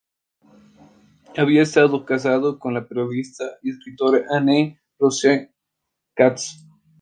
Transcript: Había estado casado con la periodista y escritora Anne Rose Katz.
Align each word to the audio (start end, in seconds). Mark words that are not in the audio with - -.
Había 1.37 1.61
estado 1.61 2.05
casado 2.05 2.57
con 2.57 2.73
la 2.73 2.87
periodista 2.87 3.43
y 3.61 3.69
escritora 3.69 4.25
Anne 4.31 4.81
Rose 4.97 5.53
Katz. 6.15 6.55